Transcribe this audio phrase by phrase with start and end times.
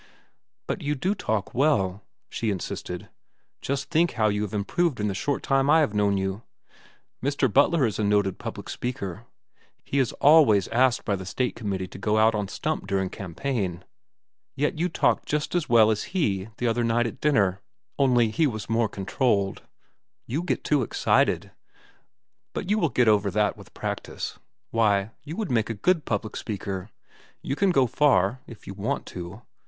[0.65, 3.07] "But you do talk well," she insisted.
[3.61, 6.41] "Just think how you have improved in the short time I have known you.
[7.23, 7.47] Mr.
[7.53, 9.27] Butler is a noted public speaker.
[9.83, 13.85] He is always asked by the State Committee to go out on stump during campaign.
[14.55, 17.61] Yet you talked just as well as he the other night at dinner.
[17.99, 19.61] Only he was more controlled.
[20.25, 21.51] You get too excited;
[22.53, 24.39] but you will get over that with practice.
[24.71, 26.89] Why, you would make a good public speaker.
[27.43, 29.43] You can go far—if you want to.